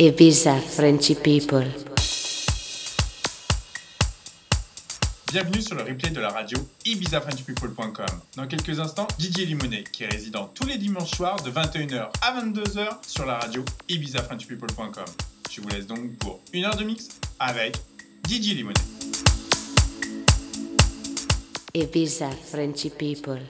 [0.00, 1.70] Ibiza Frenchy People.
[5.32, 8.06] Bienvenue sur le replay de la radio ibizafrenchpeople.com.
[8.36, 12.40] Dans quelques instants, Didier Limonet, qui est résident tous les dimanches soirs de 21h à
[12.42, 15.04] 22h sur la radio ibizafrenchpeople.com.
[15.52, 17.76] Je vous laisse donc pour une heure de mix avec
[18.24, 18.74] Didier Limonet.
[21.72, 23.42] Ibiza Frenchy People.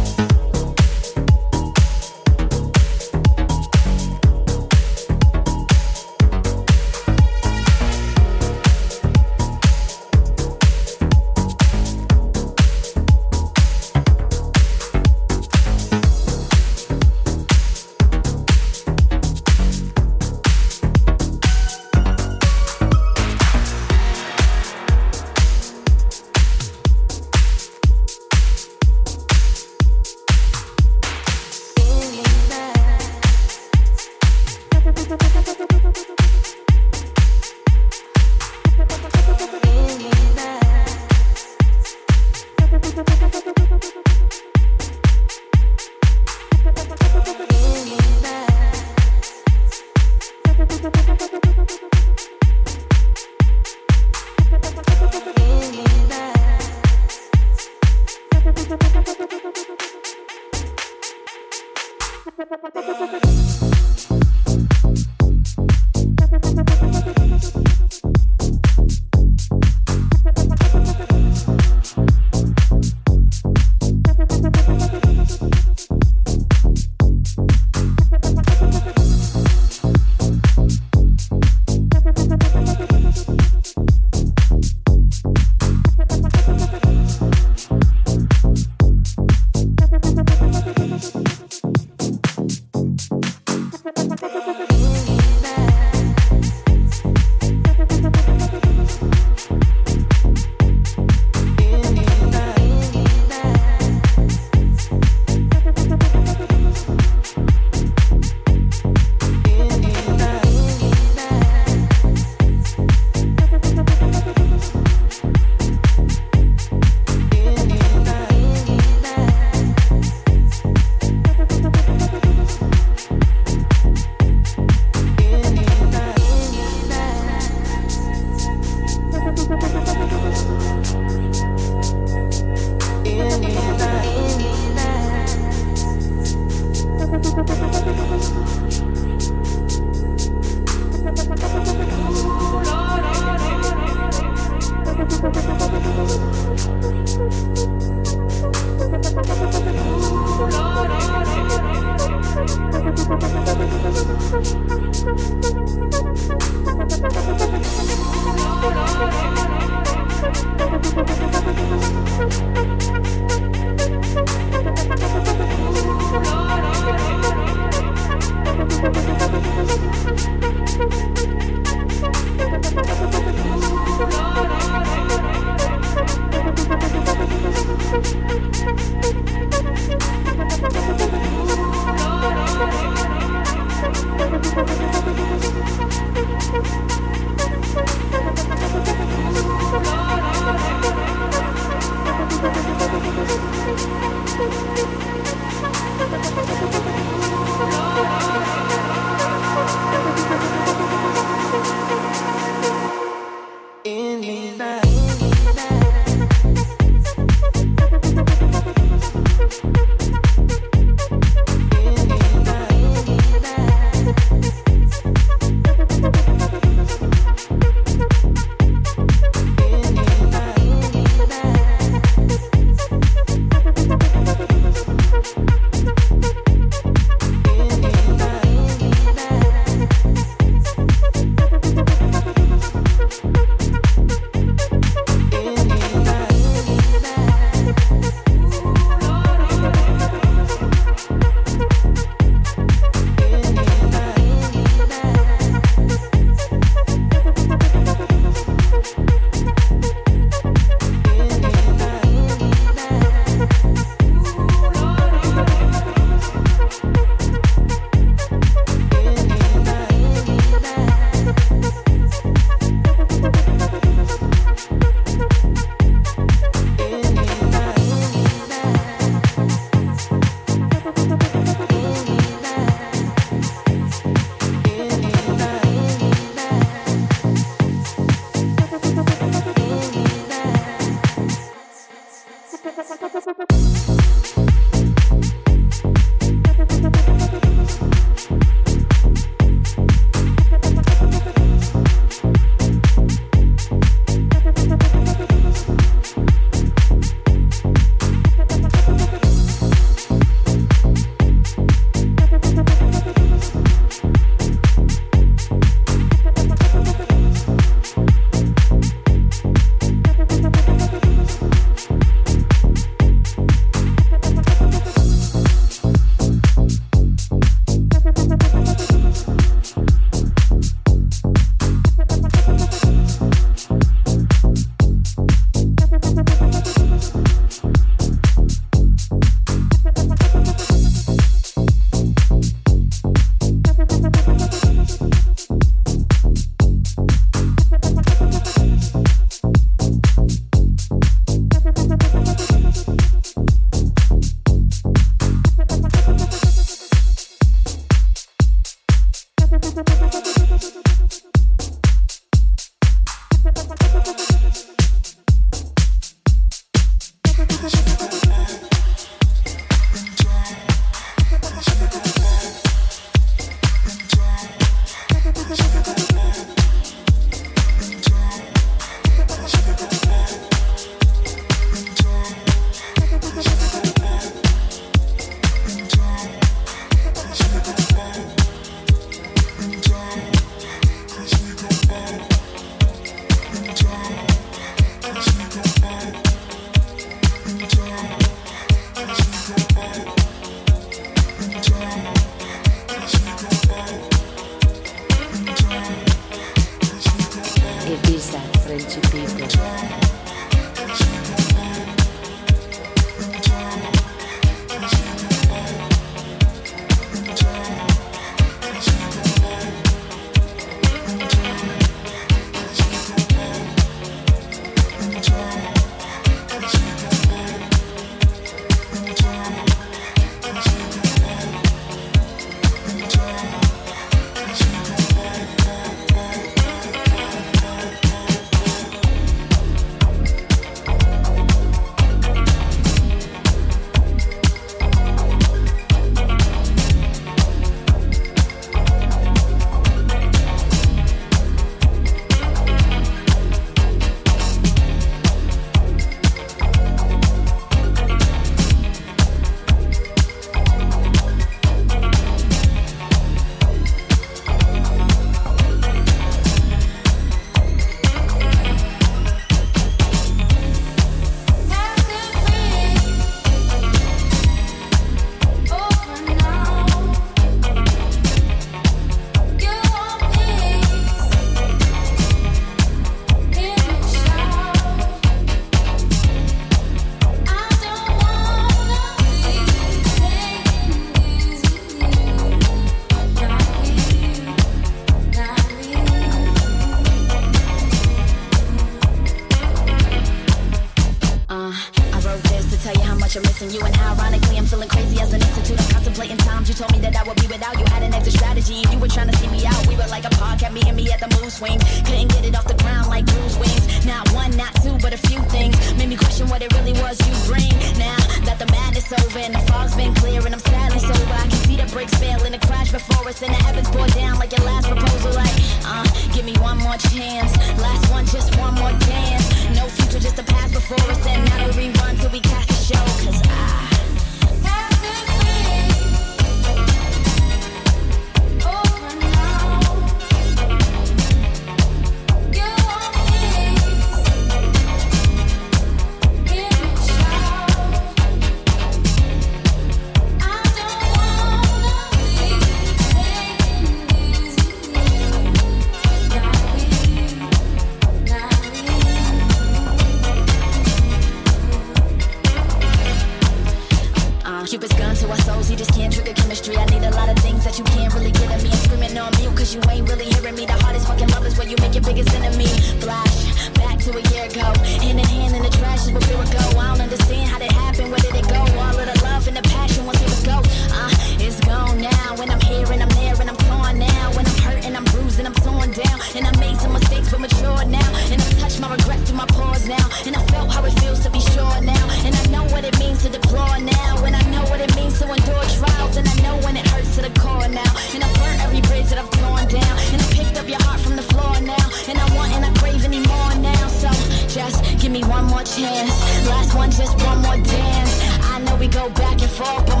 [599.61, 600.00] fuck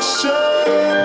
[0.00, 0.99] action.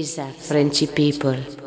[0.00, 1.59] Ibiza Frenchy people.